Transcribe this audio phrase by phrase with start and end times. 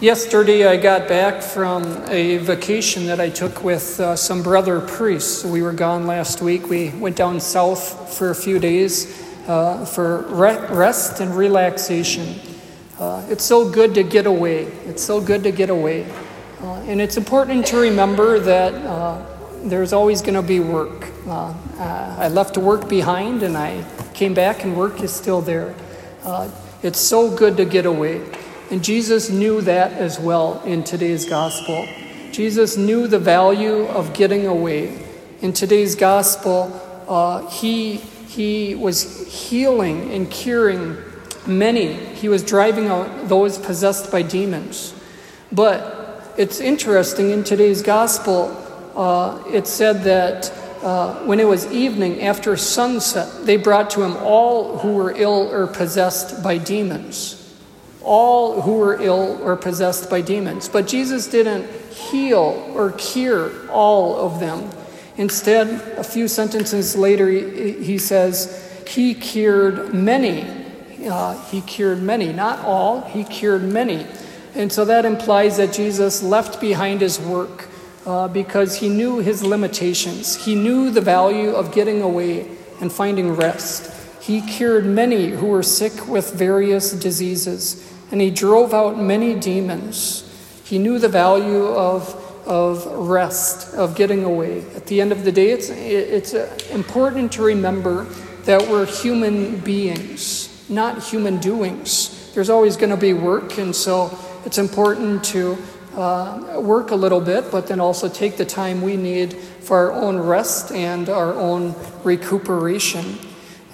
[0.00, 5.42] Yesterday, I got back from a vacation that I took with uh, some brother priests.
[5.42, 6.68] We were gone last week.
[6.68, 12.38] We went down south for a few days uh, for re- rest and relaxation.
[12.98, 14.64] Uh, it's so good to get away.
[14.84, 16.04] It's so good to get away.
[16.60, 19.24] Uh, and it's important to remember that uh,
[19.62, 21.08] there's always going to be work.
[21.26, 23.82] Uh, I left work behind and I
[24.12, 25.74] came back, and work is still there.
[26.82, 28.20] it's so good to get away.
[28.68, 31.86] And Jesus knew that as well in today's gospel.
[32.32, 35.06] Jesus knew the value of getting away.
[35.40, 36.72] In today's gospel,
[37.06, 40.96] uh, he, he was healing and curing
[41.46, 41.92] many.
[41.92, 44.92] He was driving out those possessed by demons.
[45.52, 48.48] But it's interesting in today's gospel,
[48.96, 50.52] uh, it said that
[50.82, 55.52] uh, when it was evening after sunset, they brought to him all who were ill
[55.52, 57.45] or possessed by demons
[58.06, 60.68] all who were ill or possessed by demons.
[60.68, 64.70] But Jesus didn't heal or cure all of them.
[65.16, 65.68] Instead,
[65.98, 70.46] a few sentences later, he, says, He cured many.
[71.04, 74.06] Uh, he cured many, not all, he cured many.
[74.54, 77.68] And so that implies that Jesus left behind his work
[78.06, 80.44] uh, because he knew his limitations.
[80.44, 82.48] He knew the value of getting away
[82.80, 83.92] and finding rest.
[84.22, 90.22] He cured many who were sick with various diseases and he drove out many demons.
[90.64, 92.14] He knew the value of,
[92.46, 94.60] of rest, of getting away.
[94.74, 96.32] At the end of the day, it's, it's
[96.70, 98.04] important to remember
[98.44, 102.32] that we're human beings, not human doings.
[102.34, 105.58] There's always going to be work, and so it's important to
[105.96, 109.92] uh, work a little bit, but then also take the time we need for our
[109.92, 113.18] own rest and our own recuperation.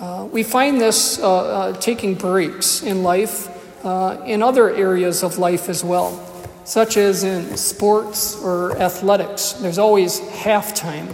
[0.00, 3.51] Uh, we find this uh, uh taking breaks in life
[3.84, 6.20] uh, in other areas of life as well,
[6.64, 9.52] such as in sports or athletics.
[9.52, 11.12] There's always halftime.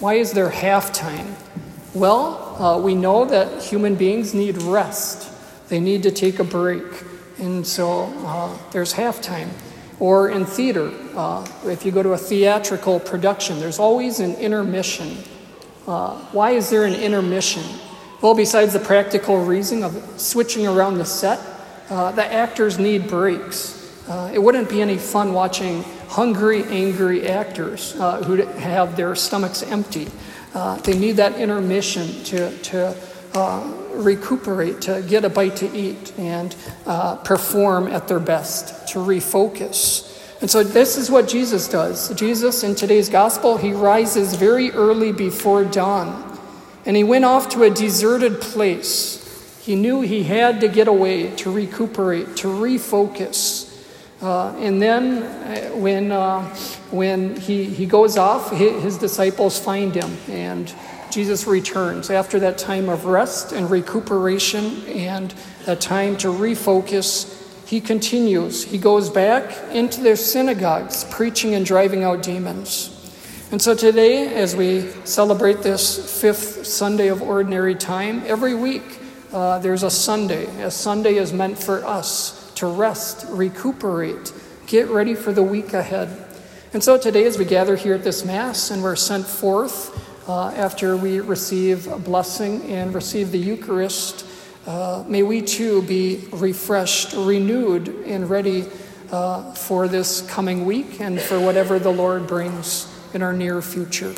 [0.00, 1.34] Why is there halftime?
[1.94, 5.30] Well, uh, we know that human beings need rest,
[5.68, 6.84] they need to take a break.
[7.38, 9.48] And so uh, there's halftime.
[9.98, 15.16] Or in theater, uh, if you go to a theatrical production, there's always an intermission.
[15.86, 17.62] Uh, why is there an intermission?
[18.20, 21.40] Well, besides the practical reason of switching around the set,
[21.88, 23.74] uh, the actors need breaks.
[24.08, 29.62] Uh, it wouldn't be any fun watching hungry, angry actors uh, who have their stomachs
[29.62, 30.08] empty.
[30.54, 32.96] Uh, they need that intermission to, to
[33.34, 38.98] uh, recuperate, to get a bite to eat, and uh, perform at their best, to
[38.98, 40.12] refocus.
[40.40, 42.12] And so, this is what Jesus does.
[42.14, 46.38] Jesus, in today's gospel, he rises very early before dawn,
[46.84, 49.25] and he went off to a deserted place
[49.66, 53.84] he knew he had to get away to recuperate, to refocus.
[54.22, 56.42] Uh, and then uh, when, uh,
[56.92, 60.72] when he, he goes off, his disciples find him, and
[61.10, 65.34] Jesus returns after that time of rest and recuperation and
[65.64, 67.32] that time to refocus.
[67.66, 68.62] He continues.
[68.62, 72.92] He goes back into their synagogues, preaching and driving out demons.
[73.50, 79.00] And so today, as we celebrate this fifth Sunday of Ordinary Time, every week
[79.36, 80.46] uh, there's a Sunday.
[80.62, 84.32] A Sunday is meant for us to rest, recuperate,
[84.66, 86.24] get ready for the week ahead.
[86.72, 90.48] And so today, as we gather here at this Mass and we're sent forth uh,
[90.48, 94.24] after we receive a blessing and receive the Eucharist,
[94.66, 98.64] uh, may we too be refreshed, renewed, and ready
[99.12, 104.14] uh, for this coming week and for whatever the Lord brings in our near future.